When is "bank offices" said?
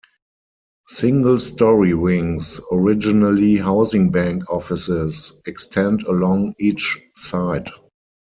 4.09-5.31